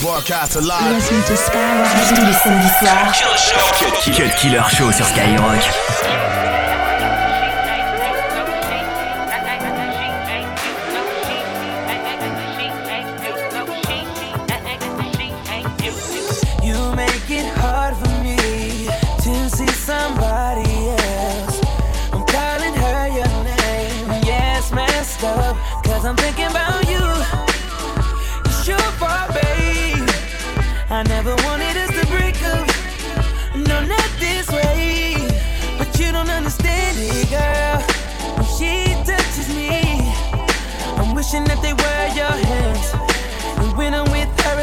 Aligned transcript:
Broadcast 0.00 0.56
alive. 0.56 0.94
Listen 0.94 1.22
to 1.24 1.36
Skyrock. 1.36 1.86
Tous 2.08 2.24
les 2.24 2.32
samedis 2.32 2.68
soirs. 2.78 3.12
Cut 4.16 4.34
Killer 4.36 4.62
Show 4.70 4.90
sur 4.92 5.04
Skyrock. 5.04 6.59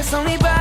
It's 0.07 0.13
only 0.13 0.35
about 0.35 0.56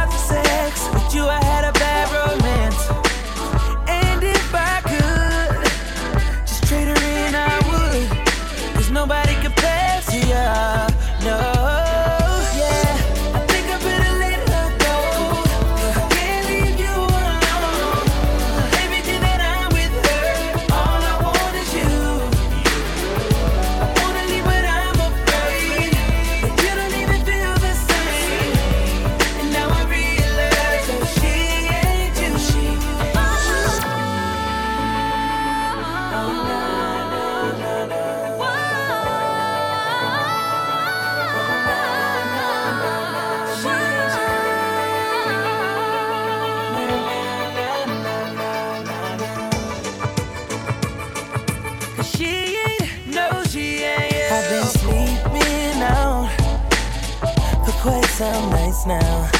now. 58.86 59.35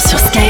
sur 0.00 0.18
Skype. 0.18 0.49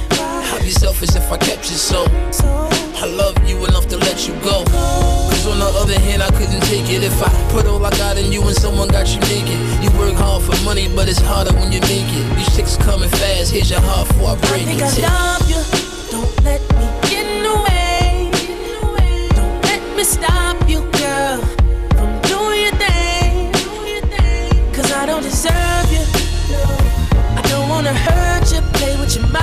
I'd 0.61 0.65
be 0.65 0.69
selfish 0.69 1.15
if 1.15 1.31
I 1.31 1.37
kept 1.37 1.71
you 1.71 1.75
so. 1.75 2.05
I 3.01 3.07
love 3.07 3.35
you 3.49 3.65
enough 3.65 3.87
to 3.87 3.97
let 3.97 4.27
you 4.27 4.35
go. 4.45 4.63
Cause 4.63 5.47
on 5.47 5.57
the 5.57 5.65
other 5.65 5.99
hand, 5.99 6.21
I 6.21 6.29
couldn't 6.37 6.61
take 6.69 6.87
it 6.87 7.01
if 7.03 7.17
I 7.19 7.29
put 7.49 7.65
all 7.65 7.83
I 7.83 7.89
got 7.97 8.19
in 8.19 8.31
you 8.31 8.43
and 8.43 8.55
someone 8.55 8.87
got 8.87 9.09
you 9.09 9.19
naked. 9.21 9.57
You 9.81 9.89
work 9.97 10.13
hard 10.13 10.43
for 10.43 10.55
money, 10.63 10.87
but 10.95 11.09
it's 11.09 11.19
harder 11.19 11.51
when 11.53 11.71
you 11.71 11.81
make 11.81 12.05
it. 12.05 12.35
These 12.35 12.55
chicks 12.55 12.77
coming 12.77 13.09
fast, 13.09 13.51
here's 13.51 13.71
your 13.71 13.81
heart 13.81 14.07
before 14.09 14.29
I 14.29 14.35
break 14.35 14.61
I 14.61 14.65
think 14.65 14.99
it. 14.99 15.03
I 15.03 15.33
love 15.33 15.49
you. 15.49 15.61
Don't 16.11 16.43
let 16.45 16.61
me 16.77 16.85
get 17.09 17.25
in 17.25 17.41
the 17.41 17.55
way. 17.65 18.29
Don't 19.33 19.63
let 19.63 19.81
me 19.97 20.03
stop 20.03 20.69
you, 20.69 20.81
girl, 21.01 21.41
from 21.97 22.21
doing 22.29 22.61
your 22.69 22.77
thing. 22.77 23.51
Cause 24.75 24.91
I 24.91 25.07
don't 25.07 25.23
deserve 25.23 25.89
you 25.91 26.05
I 27.35 27.41
don't 27.49 27.67
wanna 27.67 27.93
hurt 27.95 28.51
you, 28.53 28.61
play 28.77 28.95
with 28.99 29.15
your 29.15 29.25
mind, 29.27 29.40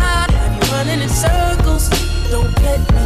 circles. 1.19 1.89
Don't 2.31 2.63
let 2.63 2.98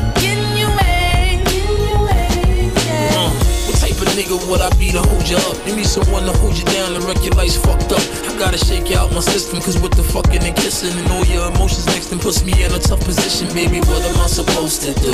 nigga 4.33 4.51
would 4.51 4.61
I 4.61 4.71
be 4.79 4.91
to 4.93 5.01
hold 5.01 5.29
you 5.29 5.37
up? 5.37 5.57
You 5.67 5.77
need 5.77 5.87
someone 5.87 6.25
to 6.25 6.33
hold 6.39 6.57
you 6.57 6.65
down 6.65 6.95
and 6.95 7.05
wreck 7.05 7.23
your 7.23 7.35
life's 7.35 7.57
fucked 7.57 7.93
up. 7.93 8.03
I 8.29 8.37
gotta 8.39 8.59
shake 8.59 8.91
out 8.93 9.13
my 9.13 9.21
system, 9.21 9.61
cause 9.61 9.81
with 9.81 9.93
the 9.93 10.03
fucking 10.03 10.43
and 10.43 10.57
kissing 10.57 10.97
and 10.99 11.11
all 11.13 11.25
your 11.25 11.51
emotions 11.53 11.87
next 11.87 12.13
and 12.13 12.21
puts 12.21 12.45
me 12.45 12.53
in 12.65 12.73
a 12.73 12.79
tough 12.79 13.01
position, 13.01 13.49
baby. 13.55 13.81
What 13.81 14.03
am 14.03 14.21
I 14.21 14.27
supposed 14.27 14.83
to 14.83 14.93
do? 15.01 15.13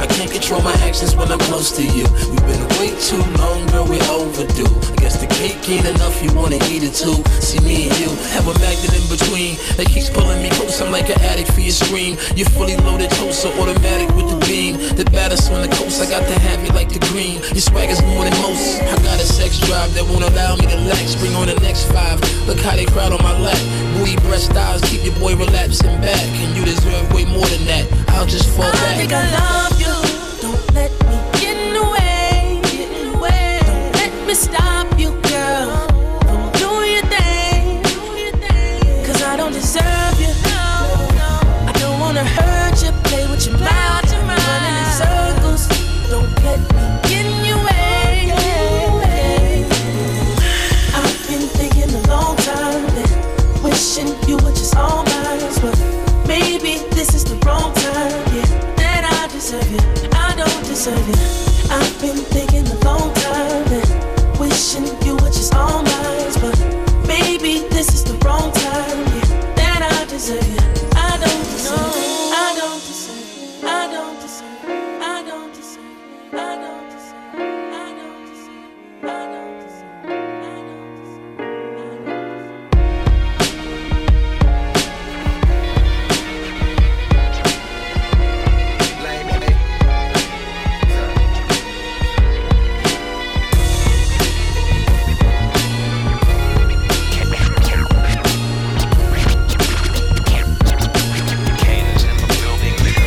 I 0.00 0.06
can't 0.06 0.30
control 0.30 0.62
my 0.62 0.74
actions 0.84 1.14
when 1.16 1.30
I'm 1.30 1.38
close 1.50 1.70
to 1.76 1.82
you. 1.82 2.06
We've 2.30 2.46
been 2.46 2.64
way 2.80 2.92
too 3.00 3.22
long, 3.38 3.66
girl, 3.68 3.86
we 3.86 4.00
overdue. 4.08 4.70
I 4.92 4.96
guess 4.96 5.20
the 5.20 5.28
cake 5.28 5.60
ain't 5.68 5.86
enough, 5.86 6.22
you 6.22 6.32
wanna 6.32 6.58
eat 6.72 6.82
it 6.82 6.94
too. 6.94 7.20
See 7.40 7.60
me 7.60 7.88
and 7.88 7.96
you 8.00 8.10
have 8.34 8.46
a 8.48 8.54
magnet 8.58 8.94
in 8.96 9.06
between 9.08 9.56
that 9.76 9.86
keeps 9.86 10.10
pulling 10.10 10.42
me 10.42 10.50
close. 10.50 10.80
I'm 10.80 10.90
like 10.90 11.08
an 11.10 11.20
addict 11.20 11.52
for 11.52 11.60
your 11.60 11.74
scream. 11.74 12.16
You're 12.34 12.48
fully 12.50 12.76
loaded, 12.76 13.10
toast, 13.10 13.42
so 13.42 13.52
automatic 13.60 14.08
with 14.16 14.28
the 14.30 14.38
beam. 14.46 14.78
The 14.96 15.04
baddest 15.04 15.52
on 15.52 15.62
the 15.62 15.68
coast, 15.68 16.00
I 16.00 16.08
got 16.08 16.26
to 16.26 16.38
have 16.48 16.64
you 16.64 16.72
like 16.72 16.88
the 16.88 17.02
green. 17.12 17.42
Your 17.54 17.64
swagger's 17.64 18.02
more 18.02 18.24
than 18.24 18.34
most 18.42 18.53
loose. 18.54 18.80
I 18.80 18.96
got 19.02 19.20
a 19.20 19.26
sex 19.26 19.58
drive 19.58 19.92
that 19.94 20.04
won't 20.04 20.24
allow 20.24 20.56
me 20.56 20.66
to 20.66 20.76
lax. 20.86 21.14
Bring 21.16 21.34
on 21.34 21.46
the 21.46 21.58
next 21.60 21.90
five. 21.90 22.20
Look 22.46 22.60
how 22.60 22.76
they 22.76 22.86
crowd 22.86 23.12
on 23.12 23.22
my 23.22 23.36
lap. 23.38 23.58
Booty 23.98 24.16
breast 24.16 24.50
styles 24.50 24.82
keep 24.82 25.04
your 25.04 25.14
boy 25.18 25.36
relapsing 25.36 26.00
back. 26.00 26.26
And 26.42 26.56
you 26.56 26.64
deserve 26.64 27.12
way 27.12 27.24
more 27.24 27.46
than 27.46 27.64
that. 27.66 27.84
I'll 28.10 28.26
just 28.26 28.48
fall 28.50 28.64
I 28.64 28.72
back. 28.72 28.84
I 28.84 28.96
think 28.96 29.12
I 29.12 29.24
love 29.38 29.80
you. 29.80 29.94
Don't 30.40 30.74
let 30.74 30.92
me 31.08 31.16
get 31.40 31.56
in 31.56 31.74
the 31.74 31.84
way. 31.94 32.60
Get 32.62 32.88
in 32.98 33.12
the 33.12 33.18
way. 33.18 33.60
Don't 33.66 33.92
let 33.92 34.26
me 34.26 34.34
stop. 34.34 34.93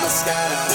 the 0.00 0.08
sky. 0.08 0.71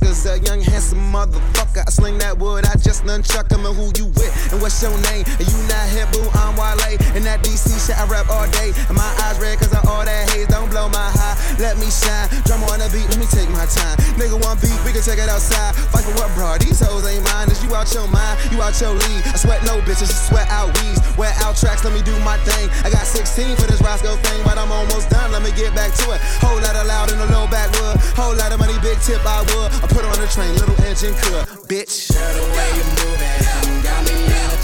Motherfuckers. 0.00 0.26
A 0.26 0.38
young 0.44 0.60
handsome 0.60 1.12
motherfucker. 1.12 1.84
I 1.86 1.90
sling 1.90 2.18
that 2.18 2.38
wood. 2.38 2.64
I 2.66 2.74
just 2.76 3.04
nunchuck 3.04 3.50
him. 3.50 3.66
And 3.66 3.74
who 3.76 3.92
you 3.96 4.06
with? 4.16 4.32
And 4.52 4.60
what's 4.60 4.82
your 4.82 4.92
name? 5.12 5.24
And 5.26 5.46
you 5.46 5.58
not 5.68 5.86
hip, 5.90 6.10
boo. 6.12 6.24
I'm 6.34 6.56
Wale. 6.56 6.98
And 7.14 7.24
that 7.24 7.42
DC 7.42 7.74
shit 7.78 7.98
I 7.98 8.06
rap 8.06 8.28
all 8.30 8.48
day. 8.50 8.72
And 8.88 8.96
my 8.96 9.06
eyes 9.26 9.38
red 9.40 9.58
cause 9.58 9.72
of 9.72 9.86
all 9.88 10.04
that 10.04 10.30
haze. 10.30 10.46
Don't 10.48 10.70
blow 10.70 10.88
my 10.88 11.10
high. 11.10 11.36
Let 11.58 11.78
me 11.78 11.88
shine. 11.90 12.28
Drum 12.44 12.62
on 12.70 12.80
the 12.80 12.88
beat. 12.92 13.08
Let 13.10 13.18
me 13.18 13.28
take 13.30 13.48
my 13.50 13.66
time. 13.66 13.96
Nigga 14.18 14.38
want 14.40 14.60
beat. 14.60 14.76
We 14.84 14.92
can 14.92 15.02
check 15.02 15.18
it 15.18 15.28
outside. 15.28 15.74
Fight 15.92 16.06
what, 16.16 16.30
bro? 16.34 16.58
These 16.58 16.80
hoes 16.80 17.06
ain't 17.06 17.24
mine. 17.32 17.50
Is 17.50 17.62
you 17.62 17.74
out 17.74 17.88
your 17.92 18.08
mind? 18.08 18.38
You 18.52 18.62
out 18.62 18.76
your 18.80 18.94
league. 18.94 19.24
I 19.30 19.36
sweat 19.38 19.62
no 19.64 19.80
bitches. 19.84 20.10
I 20.10 20.18
sweat 20.30 20.48
out 20.50 20.70
weeds. 20.82 21.00
Wear 21.16 21.32
out 21.42 21.56
tracks. 21.56 21.84
Let 21.84 21.94
me 21.94 22.02
do 22.02 22.14
my 22.20 22.36
thing. 22.44 22.68
I 22.84 22.90
got 22.90 23.06
16 23.06 23.56
for 23.56 23.66
this 23.68 23.80
Roscoe 23.80 24.16
thing. 24.26 24.40
But 24.44 24.58
I'm 24.58 24.70
almost 24.70 25.10
done. 25.10 25.32
Let 25.32 25.42
me 25.42 25.52
get 25.52 25.74
back 25.74 25.92
to 26.02 26.14
it. 26.14 26.20
Whole 26.42 26.58
lot 26.60 26.76
of 26.76 26.86
loud 26.86 27.12
in 27.12 27.18
the 27.18 27.28
low 27.30 27.46
backwood. 27.46 27.96
Whole 28.18 28.34
lot 28.34 28.52
of 28.52 28.58
money. 28.58 28.74
Big 28.82 28.98
tip 29.00 29.24
I 29.24 29.42
would. 29.54 29.72
I 29.86 29.94
put 29.94 30.04
on 30.04 30.18
the 30.18 30.26
train. 30.26 30.52
Little 30.54 30.74
engine 30.84 31.14
could. 31.14 31.46
Bitch. 31.68 32.10
Girl, 32.12 32.34
the 32.34 32.42
way 32.56 32.68
you 32.74 32.84
move 32.98 33.22
it, 33.22 33.84
got 33.84 34.02
me 34.04 34.24
in 34.24 34.50
a. 34.50 34.58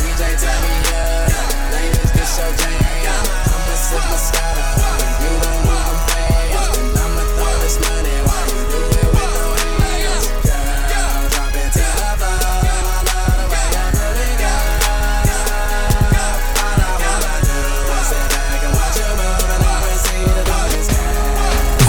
DJ, 0.00 0.22
me 0.64 0.74
up. 0.94 1.28
Ladies, 1.72 2.12
this 2.12 2.38
your 2.38 2.52
jam. 2.56 3.24
I'ma 3.52 3.74
sip 3.76 4.04
my 4.08 4.16
scotto. 4.16 4.83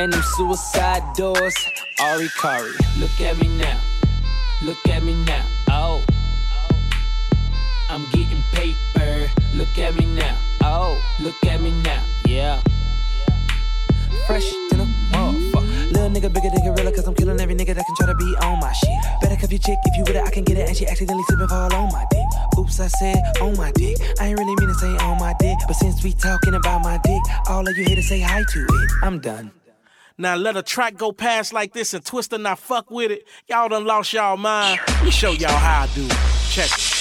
And 0.00 0.10
them 0.14 0.22
suicide 0.22 1.02
doors, 1.14 1.54
Ari 2.00 2.28
Kari. 2.40 2.72
Look 2.98 3.20
at 3.20 3.36
me 3.38 3.48
now, 3.58 3.78
look 4.64 4.88
at 4.88 5.02
me 5.02 5.12
now, 5.26 5.44
oh. 5.68 6.02
I'm 7.90 8.04
getting 8.12 8.42
paper. 8.52 9.28
Look 9.54 9.76
at 9.76 9.94
me 9.96 10.06
now. 10.06 10.34
Oh, 10.62 10.96
look 11.20 11.34
at 11.44 11.60
me 11.60 11.70
now. 11.82 12.02
Yeah. 12.24 12.62
Fresh 14.26 14.50
than 14.70 14.80
a 14.80 14.84
motherfucker. 15.12 15.92
Little 15.92 16.08
nigga 16.08 16.32
bigger 16.32 16.48
than 16.48 16.64
gorilla, 16.64 16.92
cause 16.92 17.06
I'm 17.06 17.14
killing 17.14 17.38
every 17.38 17.54
nigga 17.54 17.74
that 17.74 17.84
can 17.84 17.94
try 17.96 18.06
to 18.06 18.14
be 18.14 18.34
on 18.40 18.58
my 18.58 18.72
shit. 18.72 18.96
Better 19.20 19.36
cuff 19.36 19.50
your 19.50 19.58
chick 19.58 19.76
if 19.84 19.96
you 19.98 20.04
with 20.04 20.16
it, 20.16 20.24
I 20.24 20.30
can 20.30 20.44
get 20.44 20.56
it. 20.56 20.68
And 20.68 20.76
she 20.76 20.86
accidentally 20.86 21.24
slipping 21.24 21.48
fall 21.48 21.74
on 21.74 21.92
my 21.92 22.06
dick. 22.10 22.26
Oops, 22.58 22.80
I 22.80 22.86
said 22.86 23.18
on 23.42 23.54
my 23.58 23.70
dick. 23.72 23.98
I 24.18 24.28
ain't 24.28 24.38
really 24.38 24.54
mean 24.56 24.68
to 24.68 24.74
say 24.74 24.96
on 25.04 25.18
my 25.18 25.34
dick. 25.40 25.58
But 25.66 25.74
since 25.74 26.02
we 26.02 26.14
talking 26.14 26.54
about 26.54 26.82
my 26.82 26.98
dick, 27.04 27.20
all 27.48 27.68
of 27.68 27.76
you 27.76 27.84
here 27.84 27.96
to 27.96 28.02
say 28.02 28.20
hi 28.20 28.44
to 28.50 28.60
it. 28.60 28.90
I'm 29.02 29.18
done. 29.18 29.50
Now 30.20 30.36
let 30.36 30.54
a 30.54 30.62
track 30.62 30.98
go 30.98 31.12
past 31.12 31.54
like 31.54 31.72
this 31.72 31.94
and 31.94 32.04
twist 32.04 32.34
and 32.34 32.42
not 32.42 32.58
fuck 32.58 32.90
with 32.90 33.10
it. 33.10 33.26
Y'all 33.48 33.70
done 33.70 33.86
lost 33.86 34.12
y'all 34.12 34.36
mind. 34.36 34.78
Let 34.86 35.04
me 35.06 35.10
show 35.10 35.30
y'all 35.30 35.48
how 35.48 35.84
I 35.84 35.94
do. 35.94 36.06
Check 36.50 36.70
it. 36.70 36.99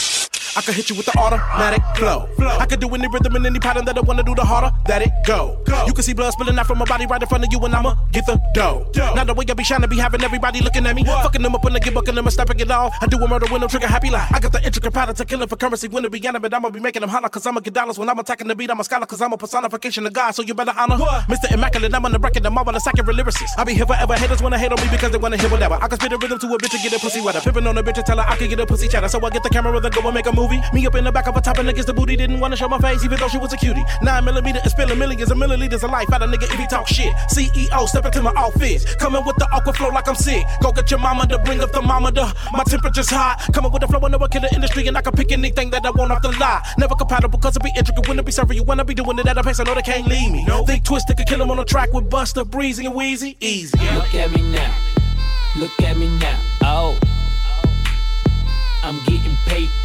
I 0.60 0.62
could 0.62 0.76
hit 0.76 0.90
you 0.90 0.98
with 0.98 1.06
the 1.06 1.18
automatic 1.18 1.82
flow. 1.96 2.28
I 2.60 2.66
could 2.66 2.82
do 2.82 2.94
any 2.94 3.08
rhythm 3.08 3.34
and 3.38 3.46
any 3.46 3.60
pattern 3.60 3.86
that 3.86 3.98
I 3.98 4.02
wanna 4.02 4.24
do, 4.24 4.36
the 4.36 4.44
harder 4.44 4.76
that 4.88 5.02
it 5.02 5.10
go. 5.26 5.64
You 5.88 5.94
can 5.94 6.04
see 6.04 6.12
blood 6.12 6.34
spilling 6.34 6.60
out 6.60 6.68
from 6.68 6.80
my 6.80 6.84
body 6.84 7.06
right 7.06 7.22
in 7.22 7.30
front 7.30 7.46
of 7.46 7.54
you, 7.54 7.60
and 7.64 7.74
I'ma 7.74 7.96
get 8.12 8.26
the 8.26 8.42
dough. 8.54 8.92
Now 8.94 9.24
the 9.24 9.34
way 9.34 9.46
I 9.50 9.54
be 9.54 9.64
shining, 9.64 9.90
be 9.90 9.96
having 9.96 10.22
everybody 10.22 10.60
looking 10.60 10.86
at 10.86 10.94
me. 10.98 11.06
Fucking 11.06 11.42
them 11.42 11.56
up 11.56 11.64
when 11.64 11.72
they 11.72 11.80
get 11.80 11.94
bucking 11.94 12.14
them 12.14 12.26
and 12.26 12.34
stepping 12.34 12.60
it 12.60 12.70
all. 12.70 12.92
I 13.00 13.08
do 13.08 13.18
a 13.24 13.26
murder 13.26 13.46
when 13.48 13.64
I'm 13.64 13.70
trigger 13.70 13.88
happy 13.88 14.10
like. 14.10 14.30
I 14.34 14.40
got 14.42 14.52
the 14.52 14.62
intricate 14.62 14.94
pattern 14.94 15.16
to 15.16 15.24
killing 15.24 15.48
for 15.48 15.56
currency 15.56 15.88
when 15.88 16.04
it 16.04 16.12
be 16.12 16.20
but 16.20 16.54
I'ma 16.54 16.70
be 16.72 16.82
making 16.82 17.00
them 17.00 17.10
holler 17.10 17.30
cause 17.30 17.48
I'ma 17.48 17.62
get 17.62 17.74
dollars 17.74 17.98
when 17.98 18.10
I'm 18.10 18.20
attacking 18.20 18.50
the 18.50 18.56
beat. 18.56 18.70
I'm 18.70 18.82
a 18.82 18.84
scholar 18.84 19.06
cause 19.06 19.22
I'm 19.22 19.32
a 19.32 19.38
personification 19.38 20.06
of 20.08 20.12
God, 20.12 20.32
so 20.32 20.42
you 20.42 20.54
better 20.54 20.74
honor. 20.76 20.98
Mr. 20.98 21.54
Immaculate, 21.54 21.94
I'm 21.94 22.04
on 22.04 22.12
the 22.12 22.20
record, 22.20 22.44
the 22.44 22.52
marvelous 22.52 22.86
accurate 22.86 23.16
lyricist. 23.16 23.58
I 23.58 23.64
be 23.64 23.76
here 23.76 23.86
forever. 23.86 24.14
Haters 24.16 24.44
wanna 24.44 24.58
hate 24.58 24.74
on 24.74 24.82
me 24.82 24.92
because 24.92 25.12
they 25.14 25.18
wanna 25.18 25.38
hear 25.38 25.50
whatever. 25.50 25.76
I 25.76 25.88
can 25.88 25.98
spit 25.98 26.12
a 26.12 26.18
rhythm 26.18 26.38
to 26.38 26.48
a 26.48 26.58
bitch 26.58 26.74
and 26.74 26.84
get 26.84 26.92
a 26.92 27.00
pussy 27.00 27.22
wetter. 27.22 27.40
Pippin' 27.40 27.66
on 27.66 27.78
a 27.78 27.82
bitch 27.82 27.96
and 27.96 28.06
tell 28.06 28.18
her 28.18 28.28
I 28.28 28.36
can 28.36 28.50
get 28.50 28.60
a 28.60 28.66
pussy 28.66 28.90
chatter. 28.90 29.08
So 29.08 29.26
I 29.26 29.30
get 29.30 29.44
the 29.44 29.50
camera, 29.50 29.80
then 29.80 29.92
go 29.92 30.02
and 30.02 30.14
make 30.14 30.26
a 30.26 30.32
movie. 30.50 30.64
Me 30.74 30.86
up 30.86 30.96
in 30.96 31.04
the 31.04 31.12
back 31.12 31.28
of 31.28 31.36
a 31.36 31.42
top 31.42 31.58
and 31.58 31.70
against 31.70 31.88
the 31.88 31.94
booty. 31.94 32.16
Didn't 32.16 32.40
wanna 32.40 32.56
show 32.56 32.68
my 32.68 32.80
face 32.80 33.04
even 33.04 33.20
though 33.20 33.28
she 33.28 33.38
was 33.38 33.54
a 33.54 33.58
cutie. 33.58 33.84
Nine 34.02 34.26
millimeter 34.26 34.60
and 34.62 34.72
spilling 34.72 34.98
millions 34.98 35.32
of 35.32 35.38
milliliters 35.38 35.84
of 35.84 35.92
life 35.92 36.12
out 36.12 36.22
of 36.22 36.30
nigga 36.30 36.44
if 36.44 36.60
he 36.60 36.68
talk 36.68 36.88
shit. 36.88 37.14
CEO, 37.32 37.88
step 37.88 38.12
to 38.12 38.22
my 38.22 38.32
office. 38.32 38.96
Coming 38.96 39.24
with 39.26 39.36
the 39.38 39.48
aqua 39.52 39.74
flow 39.74 39.90
like 39.90 40.08
I'm 40.08 40.16
sick. 40.16 40.44
Go 40.62 40.72
get 40.72 40.90
your 40.92 41.00
mama 41.00 41.28
to 41.28 41.38
bring 41.40 41.60
a 41.60 41.68
thermometer. 41.68 42.32
My 42.54 42.64
temperature's 42.64 43.10
hot. 43.10 43.48
Coming 43.54 43.72
with 43.72 43.82
the 43.82 43.88
flow, 43.88 44.00
I 44.02 44.28
kill 44.28 44.42
the 44.42 44.54
industry 44.54 44.88
and 44.88 44.98
I 44.98 45.02
can 45.02 45.14
pick 45.14 45.32
anything 45.32 45.70
that 45.72 45.86
I 45.86 45.92
want 45.92 46.12
off 46.12 46.22
the 46.22 46.32
lot. 46.40 46.64
Never 46.78 46.96
compatible 46.96 47.40
cause 47.40 47.56
it 47.56 47.64
be 47.64 47.72
intricate 47.78 48.08
when 48.08 48.20
it 48.20 48.26
be 48.26 48.32
serving 48.32 48.58
you. 48.58 48.64
When 48.64 48.80
I 48.80 48.84
be 48.84 48.94
doing 48.94 49.20
it 49.20 49.28
at 49.28 49.38
a 49.38 49.44
pace, 49.44 49.60
I 49.60 49.64
know 49.64 49.76
they 49.76 49.82
can't 49.82 50.08
leave 50.08 50.32
me. 50.32 50.46
No. 50.46 50.66
Think 50.66 50.84
twisted 50.84 51.18
could 51.18 51.28
kill 51.28 51.42
him 51.42 51.52
on 51.52 51.58
the 51.58 51.66
track 51.66 51.94
with 51.94 52.10
Busta, 52.10 52.50
Breezy, 52.50 52.86
and 52.86 52.96
Weezy. 52.96 53.36
Easy. 53.40 53.78
Look 53.94 54.14
at 54.16 54.32
me 54.32 54.52
now. 54.52 54.76
Look 55.58 55.82
at 55.82 55.98
me 55.98 56.08
now. 56.20 56.40
Oh. 56.62 56.98
I'm 58.82 58.98
getting 59.06 59.36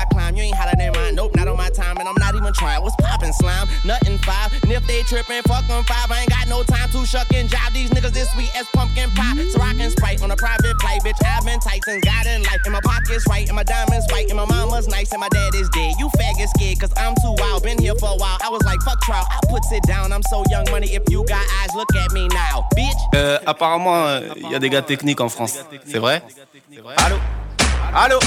I 0.00 0.06
climb, 0.06 0.34
you 0.34 0.44
ain't 0.44 0.56
hotter 0.56 0.76
than 0.76 0.92
mine. 0.96 1.14
Nope, 1.14 1.36
not 1.36 1.46
on 1.46 1.58
my 1.58 1.68
time, 1.68 1.98
and 1.98 2.08
I'm 2.08 2.16
not 2.16 2.34
even 2.34 2.52
trying. 2.54 2.80
What's 2.82 2.96
poppin' 2.96 3.34
slime? 3.34 3.68
Nothing 3.84 4.16
five. 4.24 4.48
And 4.62 4.72
if 4.72 4.86
they 4.86 5.02
trippin', 5.02 5.42
fuck 5.44 5.66
them 5.68 5.84
five. 5.84 6.10
I 6.10 6.24
ain't 6.24 6.30
got 6.30 6.48
no 6.48 6.62
time 6.62 6.88
to 6.90 7.04
shuck 7.04 7.28
and 7.34 7.50
jive. 7.50 7.72
These 7.74 7.90
niggas 7.90 8.12
this 8.12 8.30
sweet 8.32 8.48
as 8.56 8.66
pumpkin 8.72 9.10
pie. 9.10 9.36
So 9.52 9.60
I 9.60 9.74
can 9.74 9.90
sprite 9.90 10.22
on 10.22 10.30
a 10.30 10.36
private 10.36 10.80
flight, 10.80 11.02
bitch. 11.04 11.20
I've 11.20 11.44
been 11.44 11.60
tight 11.60 11.84
since 11.84 12.02
God 12.02 12.26
in 12.26 12.42
life. 12.44 12.60
And 12.64 12.72
my 12.72 12.80
pockets 12.82 13.26
right, 13.28 13.46
and 13.46 13.54
my 13.56 13.62
diamonds 13.62 14.06
white, 14.10 14.28
and 14.28 14.36
my 14.36 14.46
mama's 14.46 14.88
nice, 14.88 15.12
and 15.12 15.20
my 15.20 15.28
dad 15.28 15.54
is 15.54 15.68
dead. 15.68 15.92
You 15.98 16.08
faggot 16.16 16.48
scared, 16.56 16.80
cause 16.80 16.92
I'm 16.96 17.14
too 17.16 17.34
wild. 17.36 17.62
Been 17.62 17.78
here 17.78 17.94
for 18.00 18.08
a 18.08 18.16
while. 18.16 18.38
I 18.42 18.48
was 18.48 18.62
like, 18.64 18.80
fuck 18.80 19.02
trial. 19.02 19.26
I 19.28 19.40
puts 19.50 19.70
it 19.70 19.82
down. 19.82 20.12
I'm 20.12 20.22
so 20.30 20.44
young 20.48 20.64
money. 20.70 20.88
If 20.94 21.02
you 21.10 21.24
got 21.26 21.44
eyes, 21.60 21.74
look 21.74 21.94
at 21.94 22.12
me 22.12 22.26
now, 22.28 22.66
bitch. 22.74 23.00
Euh, 23.14 23.38
apparemment, 23.46 24.18
il 24.34 24.50
y 24.50 24.54
a 24.54 24.58
des 24.58 24.70
gars 24.70 24.82
techniques 24.82 25.20
en 25.20 25.28
France. 25.28 25.58
C'est 25.84 25.98
vrai 25.98 26.22
Allô 26.96 27.16
Allô 27.94 28.18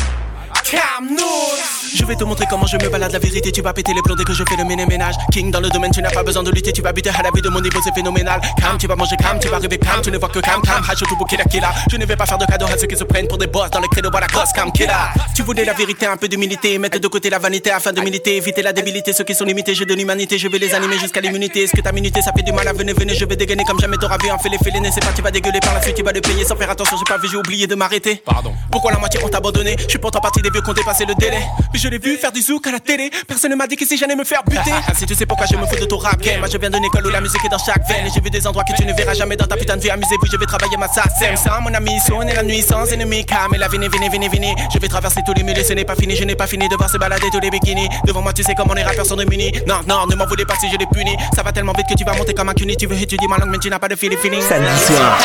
Je 1.95 2.05
vais 2.05 2.15
te 2.15 2.23
montrer 2.23 2.45
comment 2.49 2.65
je 2.65 2.77
me 2.77 2.89
balade 2.89 3.11
la 3.11 3.19
vérité. 3.19 3.51
Tu 3.51 3.61
vas 3.61 3.73
péter 3.73 3.93
les 3.93 4.01
plombs 4.01 4.15
dès 4.15 4.23
que 4.23 4.33
je 4.33 4.43
fais 4.43 4.55
le 4.55 4.65
ménage. 4.65 5.15
King 5.31 5.51
dans 5.51 5.59
le 5.59 5.69
domaine, 5.69 5.91
tu 5.91 6.01
n'as 6.01 6.09
pas 6.09 6.23
besoin 6.23 6.43
de 6.43 6.51
lutter. 6.51 6.73
Tu 6.73 6.81
vas 6.81 6.91
buter 6.91 7.09
à 7.09 7.21
la 7.21 7.31
vie 7.31 7.41
de 7.41 7.49
mon 7.49 7.61
niveau, 7.61 7.79
c'est 7.83 7.93
phénoménal. 7.93 8.41
Cam, 8.59 8.77
tu 8.77 8.87
vas 8.87 8.95
manger 8.95 9.15
cam, 9.17 9.39
tu 9.39 9.47
vas 9.47 9.59
rêver 9.59 9.77
cam. 9.77 10.01
Tu 10.01 10.11
ne 10.11 10.17
vois 10.17 10.29
que 10.29 10.39
cam, 10.39 10.61
cam. 10.61 10.83
Hacho 10.89 11.05
tout 11.05 11.15
bouquet 11.15 11.37
killa. 11.49 11.71
Je 11.89 11.97
ne 11.97 12.05
vais 12.05 12.15
pas 12.15 12.25
faire 12.25 12.37
de 12.37 12.45
cadeaux 12.45 12.65
à 12.65 12.77
ceux 12.77 12.87
qui 12.87 12.97
se 12.97 13.03
prennent 13.03 13.27
pour 13.27 13.37
des 13.37 13.47
boss 13.47 13.69
dans 13.69 13.79
le 13.79 13.87
credo, 13.87 14.09
voilà, 14.11 14.27
gosse, 14.27 14.51
cam, 14.53 14.71
killa. 14.71 15.11
Tu 15.35 15.43
voulais 15.43 15.65
la 15.65 15.73
vérité, 15.73 16.05
un 16.07 16.17
peu 16.17 16.27
d'humilité. 16.27 16.77
Mettre 16.79 16.99
de 16.99 17.07
côté 17.07 17.29
la 17.29 17.39
vanité 17.39 17.71
afin 17.71 17.93
de 17.93 18.01
militer. 18.01 18.37
Éviter 18.37 18.61
la 18.61 18.73
débilité, 18.73 19.13
ceux 19.13 19.23
qui 19.23 19.35
sont 19.35 19.45
limités. 19.45 19.75
J'ai 19.75 19.85
de 19.85 19.93
l'humanité, 19.93 20.37
je 20.37 20.47
vais 20.47 20.57
les 20.57 20.73
animer 20.73 20.97
jusqu'à 20.97 21.21
l'immunité. 21.21 21.63
Est-ce 21.63 21.75
que 21.75 21.81
ta 21.81 21.91
minute, 21.91 22.19
ça 22.21 22.31
fait 22.35 22.43
du 22.43 22.51
mal 22.51 22.67
à 22.67 22.73
venir, 22.73 22.95
venez, 22.97 23.13
je 23.15 23.25
vais 23.25 23.35
dégainer 23.35 23.63
comme 23.65 23.79
jamais 23.79 23.97
t'auras 23.97 24.17
vu. 24.17 24.31
En 24.31 24.39
fait 24.39 24.49
les 24.49 24.57
félés, 24.57 24.79
c'est 24.91 25.05
pas, 25.05 25.13
tu 25.15 25.21
vas 25.21 25.31
dégueuler 25.31 25.59
par 25.59 25.73
la 25.75 25.81
suite, 25.81 25.95
tu 25.95 26.03
vas 26.03 26.11
le 26.11 26.21
payer 26.21 26.43
sans 26.43 26.55
faire 26.55 26.71
attention. 26.71 26.97
J'ai 26.97 27.05
pas 27.05 27.19
vu, 27.19 27.27
j'ai 27.29 27.37
oublié 27.37 27.67
de 27.67 27.75
m'arrêter. 27.75 28.21
Pardon. 28.25 28.53
Pourquoi 28.71 28.91
la 28.91 28.97
moitié 28.97 29.23
ont 29.23 29.29
abandonné? 29.29 29.75
Je 29.77 29.89
suis 29.89 29.99
pourtant 29.99 30.19
partie 30.19 30.41
des 30.41 30.49
vieux 30.49 30.62
qui 30.63 30.69
ont 30.69 30.73
dépassé 30.73 31.05
le 31.05 31.15
délai. 31.15 31.41
Mais 31.71 31.79
je 31.79 31.87
l'ai 31.87 31.99
vu 31.99 32.17
faire 32.17 32.31
du 32.31 32.41
zouk 32.41 32.65
à 32.67 32.71
la 32.71 32.79
télé. 32.79 33.11
Personne 33.27 33.51
ne 33.51 33.55
m'a 33.55 33.67
dit 33.67 33.75
qu'ici 33.75 33.97
j'allais 33.97 34.15
me 34.15 34.23
faire 34.23 34.43
buter. 34.43 34.71
si 34.95 35.05
tu 35.05 35.15
sais 35.15 35.25
pourquoi 35.25 35.45
je 35.45 35.55
me 35.55 35.65
fous 35.65 35.75
de 35.75 35.85
ton 35.85 35.97
rap 35.97 36.19
game, 36.21 36.39
moi 36.39 36.47
je 36.51 36.57
viens 36.57 36.69
d'une 36.69 36.85
école 36.85 37.05
où 37.05 37.09
la 37.09 37.21
musique 37.21 37.43
est 37.45 37.49
dans 37.49 37.57
chaque 37.57 37.87
veine. 37.87 38.07
Et 38.07 38.09
j'ai 38.13 38.21
vu 38.21 38.29
des 38.29 38.45
endroits 38.47 38.63
que 38.63 38.73
tu 38.75 38.85
ne 38.85 38.93
verras 38.93 39.13
jamais 39.13 39.35
dans 39.35 39.45
ta 39.45 39.57
putain 39.57 39.77
de 39.77 39.81
vie. 39.81 39.89
Amusez-vous, 39.89 40.25
je 40.31 40.37
vais 40.37 40.45
travailler 40.45 40.77
ma 40.77 40.87
sassem. 40.87 41.35
Sans 41.35 41.61
mon 41.61 41.73
ami, 41.73 41.99
sonner 41.99 42.33
la 42.33 42.43
nuit 42.43 42.61
sans 42.61 42.85
ennemi. 42.91 43.25
Calme 43.25 43.55
et 43.55 43.57
la 43.57 43.67
venez, 43.67 43.89
venez, 43.89 44.09
venez, 44.09 44.29
venez. 44.29 44.55
Je 44.73 44.79
vais 44.79 44.87
traverser 44.87 45.21
tous 45.25 45.33
les 45.33 45.43
milieux, 45.43 45.63
ce 45.63 45.73
n'est 45.73 45.85
pas 45.85 45.95
fini. 45.95 46.15
Je 46.15 46.23
n'ai 46.23 46.35
pas 46.35 46.47
fini 46.47 46.67
de 46.69 46.75
voir 46.75 46.89
se 46.89 46.97
balader 46.97 47.27
tous 47.31 47.39
les 47.39 47.49
bikinis. 47.49 47.89
Devant 48.05 48.21
moi, 48.21 48.33
tu 48.33 48.43
sais 48.43 48.55
comment 48.55 48.73
les 48.73 48.83
rappeurs 48.83 49.05
sont 49.05 49.15
démunis. 49.15 49.51
Non, 49.67 49.81
non, 49.87 50.07
ne 50.07 50.15
m'en 50.15 50.25
voulez 50.25 50.45
pas 50.45 50.55
si 50.59 50.69
je 50.71 50.77
les 50.77 50.87
punis. 50.87 51.17
Ça 51.35 51.43
va 51.43 51.51
tellement 51.51 51.73
vite 51.73 51.87
que 51.89 51.95
tu 51.95 52.05
vas 52.05 52.13
monter 52.13 52.33
comme 52.33 52.49
un 52.49 52.53
cuny. 52.53 52.77
Tu 52.77 52.87
veux 52.87 52.99
étudier 52.99 53.27
ma 53.27 53.37
langue, 53.37 53.49
mais 53.49 53.59
tu 53.59 53.69
n'as 53.69 53.79
pas 53.79 53.89
de 53.89 53.95
feeling 53.95 54.17
feeling. 54.17 54.41
Samedi 54.41 54.79
soir. 54.85 55.17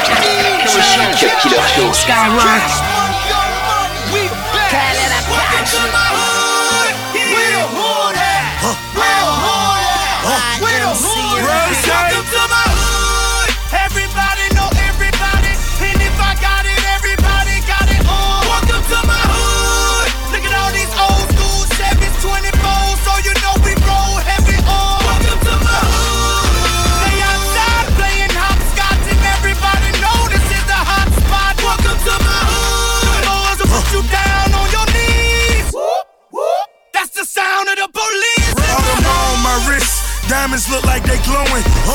Killer 1.43 1.63
Show. 1.77 1.89
Welcome 2.09 3.18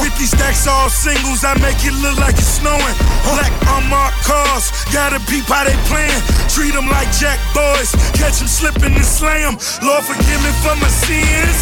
50 0.01 0.25
stacks 0.25 0.65
all 0.65 0.89
singles, 0.89 1.45
I 1.45 1.53
make 1.61 1.77
it 1.85 1.93
look 2.01 2.17
like 2.17 2.33
it's 2.33 2.57
snowing. 2.57 2.95
Black 3.29 3.53
unmarked 3.77 4.17
cars, 4.25 4.73
gotta 4.89 5.21
peep 5.29 5.45
how 5.45 5.63
they 5.67 5.77
playing. 5.85 6.21
Treat 6.49 6.73
them 6.73 6.89
like 6.89 7.09
jack 7.13 7.37
boys, 7.53 7.93
catch 8.17 8.41
them 8.41 8.49
slipping 8.49 8.97
and 8.97 9.05
slay. 9.05 9.45
Lord, 9.85 10.03
forgive 10.05 10.41
me 10.41 10.51
for 10.65 10.73
my 10.81 10.89
sins. 10.89 11.59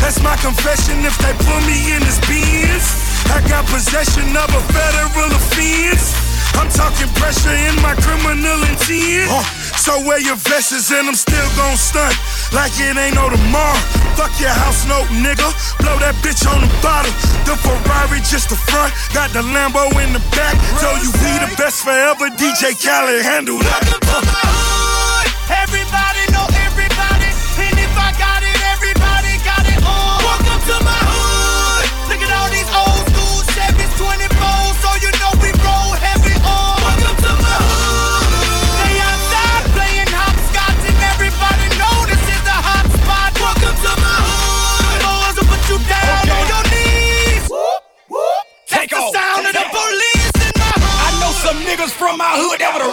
That's 0.00 0.20
my 0.24 0.36
confession 0.40 1.04
if 1.04 1.16
they 1.20 1.32
put 1.44 1.60
me 1.68 1.92
in 1.92 2.00
this 2.04 2.20
beans. 2.24 2.86
I 3.28 3.44
got 3.48 3.64
possession 3.68 4.32
of 4.32 4.48
a 4.48 4.62
federal 4.72 5.30
offense. 5.32 6.12
I'm 6.56 6.70
talking 6.70 7.10
pressure 7.18 7.52
in 7.52 7.74
my 7.82 7.94
criminal 8.00 8.60
intent. 8.68 9.28
So 9.76 10.00
wear 10.06 10.20
your 10.20 10.36
vests 10.36 10.90
and 10.90 11.08
I'm 11.08 11.14
still 11.14 11.48
gon' 11.56 11.76
stunt 11.76 12.14
like 12.54 12.72
it 12.78 12.96
ain't 12.96 13.14
no 13.18 13.28
tomorrow. 13.28 13.82
Fuck 14.14 14.38
your 14.38 14.54
house 14.54 14.86
note, 14.86 15.10
nigga. 15.10 15.50
Blow 15.82 15.98
that 15.98 16.14
bitch 16.22 16.46
on 16.46 16.62
the 16.62 16.70
bottle. 16.80 17.12
The 17.44 17.58
Ferrari 17.58 18.22
just 18.22 18.48
the 18.48 18.56
front, 18.56 18.94
got 19.12 19.30
the 19.34 19.42
Lambo 19.42 19.90
in 20.00 20.14
the 20.14 20.22
back. 20.32 20.54
Tell 20.78 20.94
you 21.02 21.10
we 21.20 21.30
the 21.42 21.50
best 21.58 21.82
forever. 21.82 22.30
DJ 22.38 22.72
Khaled 22.78 23.22
handle 23.22 23.58
that. 23.58 24.63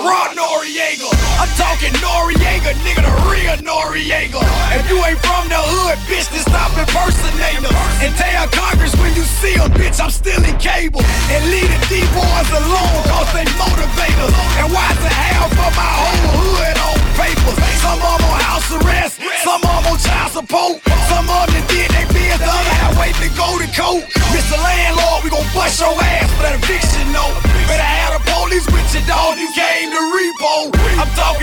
Raw 0.01 0.34
Noriega. 0.34 1.10
I'm 1.38 1.50
talking 1.58 1.93
Noriega, 2.01 2.74
nigga, 2.81 3.01
the 3.05 3.13
real 3.29 3.58
Noriega. 3.62 4.41
If 4.77 4.89
you 4.89 4.98
ain't 5.05 5.22
from 5.22 5.46
the 5.50 5.62
hood, 5.62 5.98
bitch, 6.10 6.29
then 6.34 6.43
stop 6.46 6.74
impersonating 6.77 7.65
us. 7.65 7.75
And 8.01 8.12
tell 8.17 8.48
Congress 8.50 8.93
when 8.98 9.13
you 9.13 9.24
see 9.24 9.55
them, 9.58 9.72
bitch, 9.77 10.01
I'm 10.01 10.12
still 10.12 10.41
in 10.41 10.58
cable. 10.58 11.01
And 11.29 11.41
leave 11.50 11.70
the 11.70 11.79
D-boys 11.89 12.50
alone, 12.51 13.00
cause 13.10 13.29
they 13.34 13.46
motivate 13.58 14.17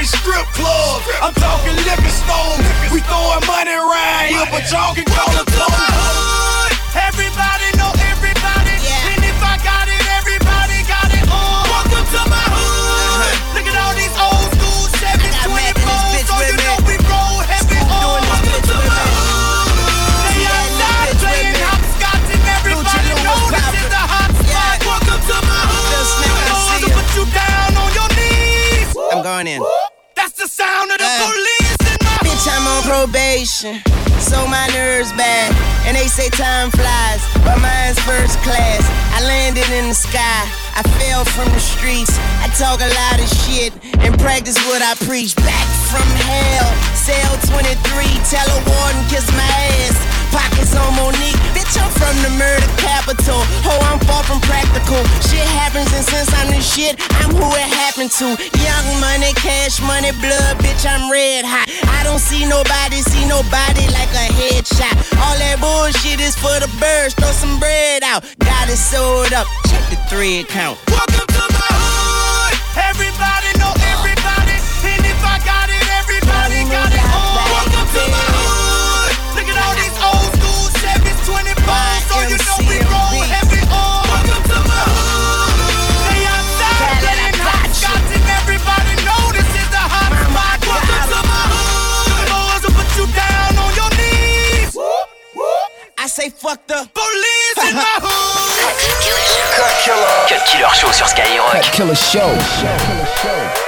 strip 0.09 0.47
clubs. 0.57 1.05
I'm 1.21 1.35
talking 1.35 1.77
liquor. 1.85 2.09
We 2.93 3.01
throwing 3.05 3.45
money 3.45 3.77
around 3.77 4.33
here, 4.33 4.49
but 4.49 4.65
y'all 4.73 4.97
can 4.97 5.05
call 5.05 5.29
it. 5.37 5.45
Everybody 6.97 7.69
know 7.77 7.93
everybody. 8.09 8.75
And 8.81 9.21
if 9.21 9.39
I 9.45 9.61
got 9.61 9.85
it, 9.93 10.01
everybody 10.17 10.81
got 10.89 11.13
it. 11.13 11.25
Uh, 11.29 11.63
welcome 11.69 12.07
to 12.17 12.23
my 12.33 12.47
hood. 12.49 13.37
Look 13.53 13.69
at 13.69 13.77
all 13.77 13.93
these 13.93 14.17
old 14.17 14.49
school 14.57 14.89
7s, 14.97 15.37
24s. 15.45 16.25
So 16.25 16.35
you 16.41 16.57
know 16.65 16.77
we 16.89 16.97
roll 17.05 17.45
heavy. 17.45 17.77
Welcome 17.87 18.65
to 18.65 18.77
my 18.89 19.03
hood. 19.13 19.79
They 20.33 21.13
playing 21.21 21.61
hopscotch 21.61 22.29
and 22.33 22.45
everybody 22.57 23.13
know 23.21 23.41
this 23.53 23.85
is 23.85 23.89
the 23.93 24.05
hot 24.09 24.33
spot. 24.33 24.77
Welcome 24.89 25.23
to 25.29 25.37
my 25.45 25.63
hood. 25.69 25.93
Lord, 26.49 26.81
to 26.83 26.89
put 26.97 27.09
you 27.15 27.25
down 27.37 27.77
on 27.77 27.91
your 27.93 28.09
knees. 28.17 28.97
I'm 29.13 29.23
going 29.23 29.47
in. 29.47 29.61
Bitch, 31.09 32.45
I'm 32.53 32.67
on 32.69 32.83
probation, 32.85 33.81
so 34.21 34.47
my 34.47 34.69
nerves 34.77 35.13
bad. 35.17 35.57
And 35.87 35.97
they 35.97 36.07
say 36.07 36.29
time 36.29 36.71
flies, 36.71 37.23
but 37.45 37.57
mine's 37.65 37.99
first 38.05 38.37
class. 38.45 38.85
I 39.17 39.25
landed 39.25 39.65
in 39.73 39.89
the 39.89 39.95
sky, 39.95 40.45
I 40.77 40.83
fell 41.01 41.25
from 41.25 41.49
the 41.53 41.61
streets. 41.61 42.13
I 42.45 42.53
talk 42.61 42.81
a 42.85 42.91
lot 42.93 43.17
of 43.25 43.29
shit 43.41 43.73
and 44.05 44.19
practice 44.21 44.59
what 44.69 44.83
I 44.83 44.95
preach. 45.07 45.35
Back 45.37 45.67
from 45.89 46.05
hell, 46.29 46.69
cell 46.93 47.35
23, 47.57 47.65
tell 48.29 48.45
a 48.45 48.61
warden 48.69 49.03
kiss 49.09 49.25
my 49.33 49.49
ass. 49.81 50.18
Pockets 50.31 50.75
on 50.77 50.95
Monique, 50.97 51.39
bitch, 51.57 51.75
I'm 51.81 51.91
from 51.97 52.15
the 52.25 52.33
murder 52.37 52.69
capital. 52.79 53.41
Ho, 53.65 53.75
I'm 53.89 54.01
far 54.05 54.23
from 54.25 54.41
practical. 54.45 55.01
Shit 55.29 55.47
happens, 55.59 55.89
and 55.97 56.05
since 56.05 56.29
I'm 56.39 56.49
the 56.53 56.61
shit, 56.61 57.01
I'm 57.23 57.33
who 57.33 57.49
it 57.57 57.69
happened 57.69 58.13
to. 58.21 58.37
Young 58.61 58.87
money, 59.01 59.33
cash 59.37 59.81
money, 59.81 60.13
blood, 60.21 60.61
bitch, 60.61 60.85
I'm 60.85 61.11
red 61.11 61.45
hot. 61.45 61.69
I 61.97 62.05
don't 62.05 62.21
see 62.21 62.45
nobody, 62.45 63.01
see 63.01 63.25
nobody 63.25 63.89
like 63.93 64.13
a 64.13 64.27
headshot. 64.37 64.95
All 65.19 65.37
that 65.41 65.59
bullshit 65.61 66.21
is 66.21 66.37
for 66.37 66.57
the 66.61 66.71
birds, 66.79 67.15
throw 67.15 67.33
some 67.33 67.59
bread 67.59 68.05
out. 68.05 68.25
Got 68.41 68.69
it 68.69 68.81
sold 68.81 69.33
up, 69.33 69.47
check 69.69 69.85
the 69.91 69.99
thread 70.09 70.49
count. 70.49 70.79
Welcome 70.89 71.27
to 71.27 71.45
my 71.57 71.69
hood. 71.73 72.55
Everybody 72.77 73.09
everybody. 73.19 73.48
Skyrock. 101.79 101.87
Killer 101.87 101.95
Show. 101.95 103.68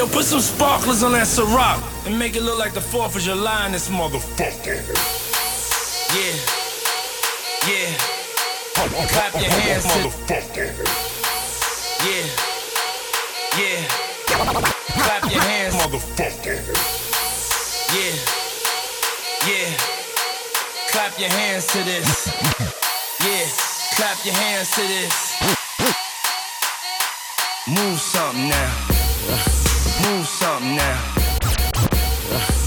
Yo, 0.00 0.06
put 0.08 0.24
some 0.24 0.40
sparklers 0.40 1.02
on 1.02 1.12
that 1.12 1.26
Ciroc 1.26 1.76
and 2.06 2.18
make 2.18 2.34
it 2.34 2.42
look 2.42 2.58
like 2.58 2.72
the 2.72 2.80
4th 2.80 3.16
of 3.16 3.22
July 3.22 3.66
in 3.66 3.72
this 3.72 3.90
motherfucker. 3.90 4.80
Yeah. 6.16 6.36
Yeah. 7.68 7.92
Clap 9.12 9.34
your 9.34 9.50
hands, 9.50 9.84
motherfucker. 9.84 10.68
Yeah. 12.00 12.24
Yeah. 13.60 13.80
Clap 15.04 15.30
your 15.30 15.42
hands, 15.42 15.74
motherfucker. 15.74 16.56
Yeah. 17.92 18.16
Yeah. 19.48 19.68
Clap 20.92 21.18
your 21.20 21.28
hands 21.28 21.66
to 21.72 21.78
this. 21.84 22.26
Yeah. 23.20 23.46
Clap 23.96 24.24
your 24.24 24.34
hands 24.34 24.70
to 24.76 24.80
this. 24.80 25.14
Move 27.68 28.00
something 28.00 28.48
now. 28.48 29.69
Move 30.02 30.26
something 30.26 30.76
now. 30.76 32.59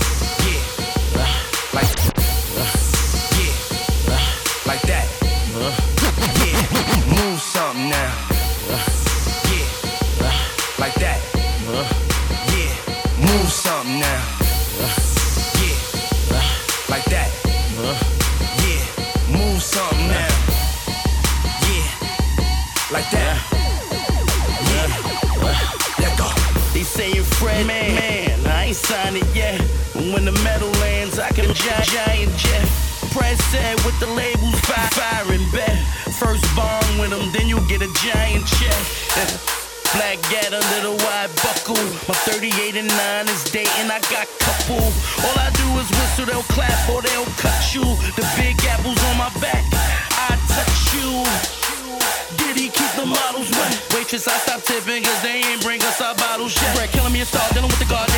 Waitress, 54.13 54.27
I 54.27 54.37
stopped 54.37 54.67
tipping 54.67 55.01
cause 55.01 55.21
they 55.23 55.41
ain't 55.41 55.63
bring 55.63 55.81
us 55.81 55.99
our 55.99 56.13
bottles 56.13 56.53
yet. 56.61 56.75
Bread 56.75 56.91
killing 56.91 57.13
me 57.13 57.21
a 57.21 57.25
star, 57.25 57.41
dealing 57.49 57.69
with 57.69 57.79
the 57.79 57.85
guard, 57.85 58.12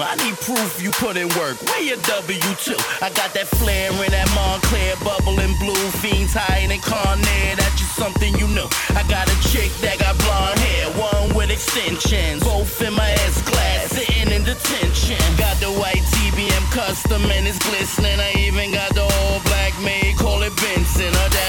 I 0.00 0.14
need 0.22 0.36
proof 0.38 0.82
you 0.82 0.90
put 0.90 1.16
in 1.16 1.28
work. 1.34 1.58
Where 1.66 1.82
your 1.82 1.98
W2? 2.06 2.78
I 3.02 3.10
got 3.10 3.34
that 3.34 3.48
flare 3.58 3.90
in 3.90 4.10
that 4.12 4.28
Montclair 4.34 4.94
bubbling 5.02 5.56
blue. 5.58 5.84
Fiends 5.98 6.34
higher 6.34 6.68
than 6.68 6.78
Carnair. 6.78 7.56
That's 7.56 7.74
just 7.78 7.94
something 7.96 8.34
you 8.38 8.46
know. 8.48 8.68
I 8.94 9.02
got 9.10 9.26
a 9.26 9.36
chick 9.50 9.72
that 9.82 9.98
got 9.98 10.14
blonde 10.22 10.58
hair, 10.58 10.86
one 10.94 11.34
with 11.34 11.50
extensions. 11.50 12.44
Both 12.44 12.80
in 12.82 12.94
my 12.94 13.10
S 13.26 13.42
class, 13.42 13.90
sitting 13.90 14.30
in 14.30 14.44
detention. 14.44 15.18
Got 15.36 15.58
the 15.58 15.72
white 15.74 16.04
TBM 16.14 16.64
custom 16.70 17.22
and 17.30 17.46
it's 17.46 17.58
glistening. 17.58 18.20
I 18.20 18.32
even 18.46 18.70
got 18.70 18.94
the 18.94 19.02
all 19.02 19.40
black 19.50 19.74
maid, 19.82 20.16
call 20.16 20.42
it 20.42 20.54
Benson. 20.56 21.10
Her 21.10 21.28
dad 21.30 21.48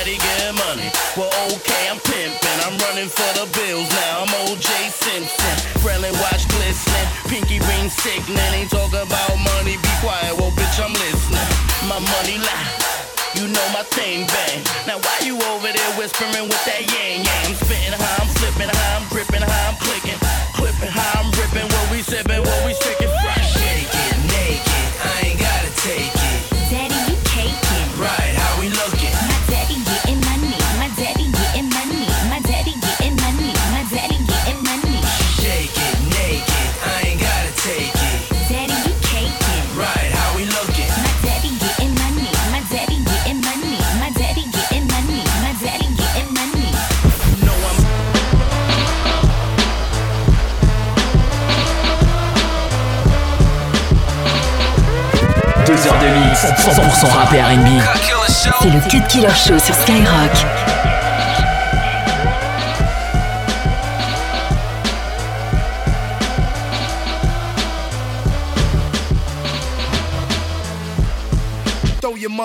money. 0.69 0.89
Well, 1.17 1.29
okay, 1.53 1.89
I'm 1.89 1.99
pimping. 1.99 2.59
I'm 2.65 2.77
running 2.85 3.09
for 3.09 3.29
the 3.37 3.45
bills 3.57 3.88
sickening. 7.99 8.39
Ain't 8.55 8.71
talking 8.71 9.03
about 9.03 9.35
money. 9.35 9.75
Be 9.75 9.91
quiet. 9.99 10.33
Well, 10.39 10.51
bitch, 10.55 10.77
I'm 10.79 10.93
listening. 10.93 11.49
My 11.87 11.99
money 11.99 12.39
lie. 12.39 12.89
You 13.35 13.47
know 13.47 13.67
my 13.71 13.83
thing 13.93 14.25
bang. 14.25 14.59
Now 14.87 14.97
why 14.97 15.15
you 15.21 15.37
over 15.37 15.69
there 15.69 15.91
whispering 15.99 16.49
with 16.49 16.63
that 16.65 16.81
yang 16.81 17.21
yang? 17.21 17.45
I'm 17.45 17.55
spitting 17.55 17.93
how 17.93 18.18
100% 56.59 57.09
rap 57.13 57.33
et 57.33 57.41
R&B. 57.41 57.81
C'est 58.27 58.69
le 58.69 58.79
Cut 58.89 59.01
Killer 59.07 59.29
Show 59.29 59.57
sur 59.57 59.73
Skyrock. 59.73 60.68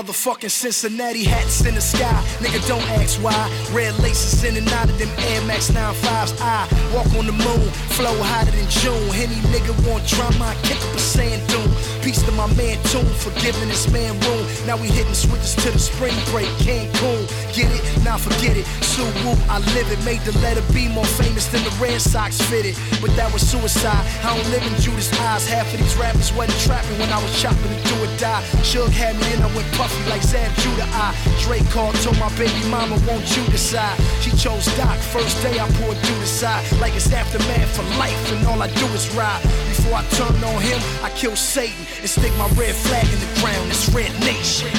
Motherfucking 0.05 0.51
Cincinnati 0.51 1.25
hats 1.25 1.65
in 1.65 1.75
the 1.75 1.81
sky. 1.81 2.13
Nigga, 2.41 2.61
don't 2.69 2.85
ask 3.01 3.21
why. 3.23 3.33
Red 3.73 3.97
laces 4.01 4.45
in 4.45 4.57
and 4.57 4.69
out 4.73 4.89
of 4.89 4.99
them 4.99 5.09
Air 5.33 5.41
Max 5.47 5.71
95s. 5.71 6.37
I 6.41 6.69
walk 6.95 7.09
on 7.17 7.27
the 7.27 7.33
moon, 7.33 7.69
flow 7.97 8.15
hotter 8.23 8.51
than 8.51 8.69
June. 8.69 9.09
Any 9.17 9.41
nigga 9.49 9.73
want 9.89 10.07
drama, 10.07 10.53
I 10.53 10.55
kick 10.63 10.77
up 10.77 10.95
a 10.95 10.99
sand 10.99 11.41
dune. 11.49 11.73
Peace 12.03 12.23
to 12.23 12.33
my 12.33 12.47
man 12.55 12.77
Tune 12.93 13.07
for 13.17 13.33
giving 13.41 13.69
this 13.69 13.91
man 13.91 14.13
room. 14.21 14.45
Now 14.67 14.77
we 14.77 14.89
hitting 14.89 15.15
switches 15.15 15.55
to 15.57 15.71
the 15.71 15.79
spring 15.79 16.17
break. 16.31 16.49
Cancun, 16.61 17.25
get 17.57 17.73
it? 17.73 17.83
Now 18.05 18.19
forget 18.19 18.57
it. 18.57 18.67
Sue 18.85 19.09
Woo, 19.25 19.37
I 19.49 19.59
live 19.73 19.89
it. 19.91 20.05
Made 20.05 20.21
the 20.29 20.37
letter 20.41 20.63
B 20.73 20.89
more 20.89 21.09
famous 21.17 21.47
than 21.47 21.65
the 21.65 21.73
Red 21.81 22.01
Sox 22.01 22.41
fitted. 22.53 22.77
But 23.01 23.17
that 23.17 23.33
was 23.33 23.41
suicide. 23.41 24.05
I 24.21 24.37
don't 24.37 24.51
live 24.51 24.65
in 24.67 24.75
Judas' 24.81 25.13
eyes. 25.21 25.49
Half 25.49 25.73
of 25.73 25.81
these 25.81 25.97
rappers 25.97 26.33
wasn't 26.33 26.61
trapping 26.61 26.99
when 26.99 27.09
I 27.09 27.23
was 27.23 27.33
chopping 27.41 27.73
to 27.73 27.81
do 27.89 27.95
or 28.05 28.11
die. 28.19 28.43
Suge 28.61 28.93
had 28.93 29.17
me 29.17 29.33
in, 29.33 29.41
I 29.41 29.49
went 29.57 29.71
puffy 29.73 29.94
like 30.09 30.23
Zab 30.23 30.53
Judah. 30.57 30.89
I 30.93 31.15
Drake 31.45 31.69
called, 31.71 31.95
told 31.97 32.19
my 32.19 32.31
baby 32.37 32.63
mama, 32.69 32.97
won't 33.07 33.27
you 33.37 33.45
decide? 33.51 33.99
She 34.21 34.31
chose 34.37 34.67
Doc. 34.77 34.97
First 35.13 35.43
day 35.43 35.59
I 35.59 35.69
poured 35.81 35.99
through 35.99 36.21
the 36.21 36.27
side. 36.27 36.65
Like 36.81 36.95
it's 36.95 37.13
aftermath 37.13 37.77
for 37.77 37.85
life, 37.99 38.21
and 38.33 38.47
all 38.47 38.63
I 38.63 38.69
do 38.69 38.87
is 38.95 39.09
ride. 39.15 39.43
Before 39.69 39.95
I 39.95 40.05
turn 40.17 40.37
on 40.45 40.61
him, 40.63 40.81
I 41.03 41.11
kill 41.11 41.37
Satan 41.37 41.87
and 42.01 42.09
stick 42.09 42.33
my 42.39 42.49
red 42.57 42.75
flag 42.75 43.07
in 43.13 43.21
the 43.21 43.31
ground. 43.41 43.71
It's 43.71 43.89
Red 43.91 44.13
Nation. 44.21 44.71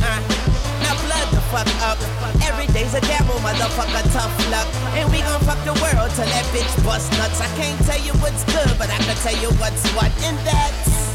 Now 0.00 0.94
blood 1.04 1.28
the 1.32 1.42
fuck 1.52 1.68
up. 1.82 1.98
Every 2.42 2.66
day's 2.72 2.94
a 2.94 3.00
gamble, 3.00 3.40
motherfucker, 3.44 4.04
tough 4.12 4.34
luck. 4.50 4.68
And 4.94 5.10
we 5.10 5.20
gon' 5.20 5.40
fuck 5.40 5.58
the 5.64 5.74
world 5.82 6.10
till 6.14 6.26
that 6.26 6.46
bitch 6.54 6.72
bust 6.84 7.10
nuts. 7.18 7.40
I 7.40 7.48
can't 7.56 7.80
tell 7.86 8.00
you 8.00 8.12
what's 8.22 8.44
good, 8.44 8.70
but 8.78 8.90
I 8.90 8.98
can 8.98 9.16
tell 9.16 9.36
you 9.36 9.50
what's 9.58 9.84
what. 9.94 10.10
And 10.22 10.38
that's 10.46 11.05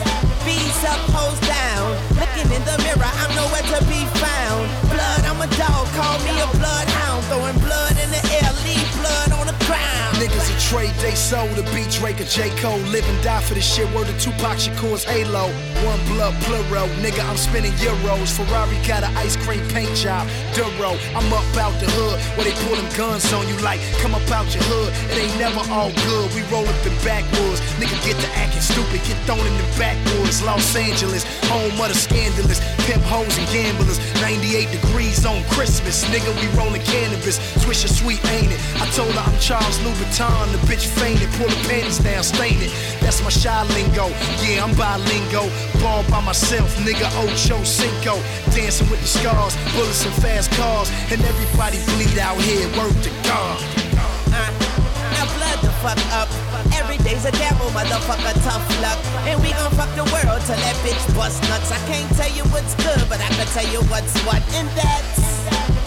B's 0.46 0.84
up, 0.84 0.98
hoes 1.14 1.40
down. 1.46 1.94
Looking 2.18 2.50
in 2.50 2.64
the 2.66 2.78
mirror, 2.82 3.12
I'm 3.22 3.32
nowhere 3.38 3.62
to 3.62 3.80
be 3.86 4.02
found. 4.18 4.66
Blood, 4.90 5.22
I'm 5.30 5.38
a 5.38 5.50
dog, 5.54 5.86
call 5.94 6.18
me 6.26 6.34
a 6.42 6.48
bloodhound. 6.58 7.24
Throwing 7.30 7.58
blood 7.62 7.96
in 8.02 8.10
the 8.10 8.22
air, 8.42 8.50
leave 8.66 8.90
blood 8.98 9.32
on 9.38 9.41
the 9.52 9.66
ground. 9.66 10.16
Niggas 10.18 10.48
a 10.54 10.58
trade 10.70 10.94
they 11.02 11.16
sold 11.16 11.50
to 11.56 11.64
beat 11.74 11.90
Drake 11.90 12.22
or 12.22 12.26
J. 12.26 12.50
Cole. 12.62 12.78
Live 12.94 13.08
and 13.08 13.24
die 13.24 13.42
for 13.42 13.54
this 13.54 13.66
shit. 13.66 13.90
Word 13.94 14.08
to 14.08 14.16
Tupac 14.20 14.58
Shakur's 14.58 15.04
Halo. 15.04 15.50
One 15.84 16.00
blood 16.14 16.36
plural. 16.44 16.88
Nigga, 17.02 17.28
I'm 17.28 17.38
spending 17.38 17.74
euros. 17.84 18.32
Ferrari 18.38 18.78
got 18.88 19.04
an 19.04 19.16
ice 19.18 19.36
cream 19.36 19.66
paint 19.70 19.94
job. 19.96 20.28
Duro. 20.54 20.96
I'm 21.18 21.28
up 21.34 21.46
out 21.58 21.74
the 21.80 21.90
hood 21.98 22.20
where 22.38 22.46
they 22.46 22.56
pull 22.66 22.76
them 22.76 22.88
guns 22.96 23.32
on 23.34 23.48
you 23.48 23.58
like, 23.60 23.82
come 24.02 24.16
up 24.16 24.30
out 24.32 24.48
your 24.54 24.64
hood. 24.70 24.94
It 25.12 25.18
ain't 25.26 25.38
never 25.40 25.62
all 25.72 25.92
good. 26.08 26.28
We 26.34 26.42
roll 26.54 26.68
up 26.68 26.82
in 26.86 26.96
backwoods. 27.04 27.60
Nigga, 27.82 27.98
get 28.06 28.18
to 28.22 28.30
acting 28.38 28.62
stupid. 28.62 29.02
Get 29.04 29.18
thrown 29.26 29.42
in 29.42 29.56
the 29.58 29.68
backwoods. 29.78 30.42
Los 30.44 30.76
Angeles, 30.76 31.26
home 31.50 31.74
of 31.82 31.90
the 31.90 31.98
scandalous. 31.98 32.62
Pimp 32.86 33.04
hoes 33.04 33.34
and 33.38 33.48
gamblers. 33.50 33.98
98 34.22 34.70
degrees 34.70 35.26
on 35.26 35.42
Christmas. 35.50 36.06
Nigga, 36.14 36.30
we 36.40 36.46
rolling 36.54 36.84
cannabis. 36.86 37.42
Swisher 37.58 37.90
sweet, 37.90 38.22
ain't 38.30 38.54
it? 38.54 38.62
I 38.78 38.86
told 38.94 39.12
her 39.18 39.26
I'm 39.26 39.40
Charles 39.42 39.80
Louboutin. 39.80 40.52
The 40.54 40.60
bitch 40.70 40.86
fainted. 40.86 41.30
Pull 41.34 41.50
the 41.50 41.62
panties 41.68 41.98
down, 41.98 42.24
stain 42.24 42.62
it. 42.62 42.72
That's 43.02 43.22
my 43.24 43.30
shy 43.30 43.64
lingo. 43.74 44.08
Yeah, 44.46 44.64
I'm 44.64 44.72
bilingo. 44.78 45.50
Ball 45.82 46.04
by 46.10 46.22
myself, 46.22 46.70
nigga. 46.86 47.10
Ocho 47.26 47.64
Cinco. 47.64 48.22
Dancing 48.54 48.90
with 48.90 49.02
the 49.02 49.08
scars. 49.08 49.58
Bullets 49.74 50.06
and 50.06 50.14
fast 50.22 50.52
cars. 50.54 50.90
And 51.12 51.20
everybody 51.26 51.82
bleed 51.98 52.20
out 52.20 52.40
here. 52.40 52.70
Word 52.78 52.96
to 53.02 53.10
God. 53.26 53.58
Uh, 54.32 54.62
blood 55.38 55.60
the 55.66 55.74
fuck 55.82 56.00
up. 56.14 56.30
Every 56.78 56.98
day's 57.02 57.26
a 57.26 57.32
gamble, 57.32 57.74
motherfucker, 57.74 58.34
tough 58.46 58.64
luck. 58.82 59.00
And 59.26 59.42
we 59.42 59.52
gon' 59.52 59.72
fuck 59.74 59.90
the 59.98 60.06
world 60.14 60.42
till 60.46 60.56
that 60.56 60.78
bitch 60.86 61.02
bust 61.16 61.42
nuts. 61.50 61.72
I 61.72 61.80
can't 61.90 62.10
tell 62.16 62.32
you 62.32 62.44
what's 62.54 62.76
good, 62.76 63.10
but 63.10 63.20
I 63.20 63.28
can 63.34 63.48
tell 63.48 63.68
you 63.74 63.82
what's 63.90 64.14
what. 64.22 64.42
And 64.54 64.70
that's 64.78 65.41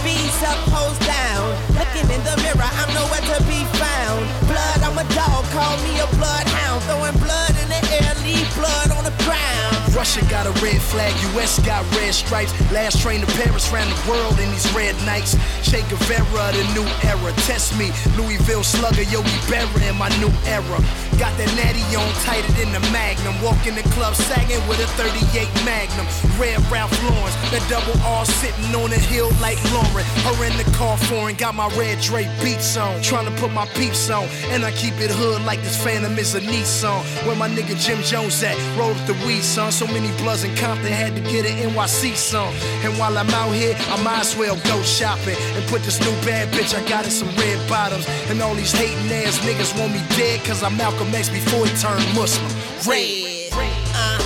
B's 0.04 0.42
up, 0.44 0.60
hoes 0.68 0.98
down. 1.06 1.48
Looking 1.72 2.04
in 2.12 2.20
the 2.28 2.36
mirror, 2.44 2.60
I'm 2.60 2.92
nowhere 2.92 3.24
to 3.32 3.40
be 3.48 3.64
found. 3.80 4.20
Blood, 4.44 4.80
I'm 4.84 4.98
a 5.00 5.06
dog, 5.16 5.44
call 5.56 5.80
me 5.80 5.98
a 5.98 6.06
bloodhound. 6.20 6.82
Throwing 6.84 7.16
blood 7.24 7.56
in 7.56 7.68
the 7.72 7.80
air, 7.88 8.12
leave 8.20 8.44
blood 8.54 8.90
on 8.92 9.04
the 9.04 9.16
ground. 9.24 9.83
Russia 9.94 10.24
got 10.28 10.46
a 10.46 10.50
red 10.62 10.82
flag, 10.82 11.14
US 11.34 11.60
got 11.60 11.84
red 11.94 12.12
stripes. 12.12 12.52
Last 12.72 13.00
train 13.00 13.20
to 13.20 13.26
Paris 13.38 13.70
ran 13.70 13.88
the 13.88 14.10
world 14.10 14.38
in 14.40 14.50
these 14.50 14.66
red 14.74 14.94
nights. 15.06 15.38
Che 15.62 15.82
Guevara, 15.88 16.50
the 16.52 16.64
new 16.74 16.86
era. 17.06 17.32
Test 17.46 17.78
me, 17.78 17.92
Louisville 18.18 18.64
slugger, 18.64 19.02
Yogi 19.02 19.38
Berra 19.46 19.88
in 19.88 19.96
my 19.96 20.08
new 20.18 20.32
era. 20.50 20.78
Got 21.14 21.38
that 21.38 21.46
natty 21.54 21.86
on 21.94 22.10
tighter 22.26 22.50
than 22.58 22.72
the 22.74 22.82
Magnum. 22.90 23.38
Walk 23.40 23.66
in 23.66 23.76
the 23.76 23.86
club 23.94 24.14
sagging 24.14 24.58
with 24.66 24.82
a 24.82 24.88
38 24.98 25.46
Magnum. 25.64 26.06
Red 26.42 26.58
Ralph 26.70 26.90
Lawrence, 27.06 27.36
that 27.54 27.62
double 27.70 27.94
R 28.02 28.26
sitting 28.26 28.74
on 28.74 28.90
a 28.90 28.98
hill 28.98 29.30
like 29.40 29.58
Lauryn. 29.70 30.02
Her 30.26 30.44
in 30.44 30.56
the 30.58 30.66
car 30.76 30.98
foreign, 31.06 31.36
got 31.36 31.54
my 31.54 31.68
red 31.78 32.00
Dre 32.00 32.26
beats 32.42 32.76
on. 32.76 33.00
Trying 33.00 33.26
to 33.26 33.34
put 33.40 33.52
my 33.52 33.66
peeps 33.78 34.10
on, 34.10 34.26
and 34.50 34.64
I 34.64 34.72
keep 34.72 34.94
it 34.98 35.10
hood 35.10 35.42
like 35.46 35.62
this 35.62 35.78
Phantom 35.78 36.18
is 36.18 36.34
a 36.34 36.40
Nissan. 36.40 36.98
Where 37.26 37.36
my 37.36 37.48
nigga 37.48 37.78
Jim 37.78 38.02
Jones 38.02 38.42
at? 38.42 38.58
Roll 38.76 38.90
up 38.90 39.06
the 39.06 39.14
weed, 39.24 39.42
son. 39.42 39.70
So 39.70 39.83
many 39.88 40.10
bloods 40.22 40.44
in 40.44 40.54
Compton 40.56 40.92
had 40.92 41.14
to 41.16 41.22
get 41.22 41.46
an 41.46 41.70
NYC 41.70 42.14
song. 42.14 42.54
And 42.84 42.96
while 42.98 43.16
I'm 43.16 43.30
out 43.30 43.52
here, 43.52 43.74
I 43.90 44.02
might 44.02 44.20
as 44.20 44.36
well 44.36 44.56
go 44.64 44.82
shopping 44.82 45.36
and 45.56 45.64
put 45.66 45.82
this 45.82 46.00
new 46.00 46.14
bad 46.24 46.48
bitch 46.54 46.74
I 46.74 46.86
got 46.88 47.04
in 47.04 47.10
some 47.10 47.28
red 47.36 47.58
bottoms. 47.68 48.06
And 48.28 48.40
all 48.40 48.54
these 48.54 48.72
hating 48.72 49.10
ass 49.12 49.38
niggas 49.40 49.78
want 49.78 49.92
me 49.92 50.00
dead, 50.16 50.44
cause 50.44 50.62
I'm 50.62 50.76
Malcolm 50.76 51.14
X 51.14 51.28
before 51.28 51.66
he 51.66 51.72
turned 51.76 52.04
Muslim. 52.14 52.50
Red. 52.86 53.52
Uh, 53.94 54.18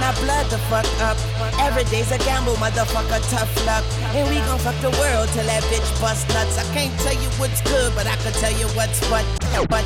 now 0.00 0.12
blood 0.20 0.46
the 0.46 0.58
fuck 0.66 0.86
up. 1.00 1.16
Every 1.60 1.84
day's 1.84 2.10
a 2.10 2.18
gamble, 2.18 2.54
motherfucker, 2.54 3.20
tough 3.30 3.52
luck. 3.66 3.84
And 4.14 4.28
we 4.28 4.36
gon' 4.46 4.58
fuck 4.58 4.78
the 4.80 4.90
world 4.98 5.28
till 5.30 5.46
that 5.46 5.62
bitch 5.70 5.88
bust 6.00 6.28
nuts. 6.30 6.58
I 6.58 6.64
can't 6.74 6.92
tell 7.00 7.14
you 7.14 7.28
what's 7.38 7.60
good, 7.62 7.94
but 7.94 8.06
I 8.06 8.16
can 8.16 8.32
tell 8.34 8.52
you 8.52 8.66
what's 8.78 8.98
what. 9.10 9.24
But, 9.68 9.84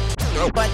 but, 0.54 0.70